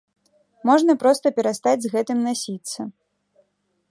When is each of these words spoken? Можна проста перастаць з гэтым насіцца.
Можна 0.69 0.95
проста 1.03 1.33
перастаць 1.41 1.83
з 1.85 1.91
гэтым 1.93 2.17
насіцца. 2.31 2.79